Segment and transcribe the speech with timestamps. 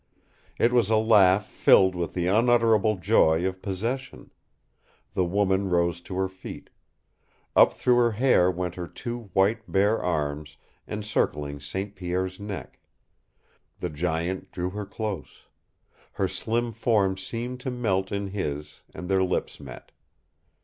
[0.57, 4.31] It was a laugh filled with the unutterable joy of possession.
[5.13, 6.71] The woman rose to her feet.
[7.55, 11.93] Up through her hair went her two white, bare arms, encircling St.
[11.95, 12.79] Pierre's neck.
[13.79, 15.43] The giant drew her close.
[16.13, 19.91] Her slim form seemed to melt in his, and their lips met.